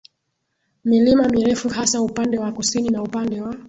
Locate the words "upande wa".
2.01-2.51, 3.03-3.55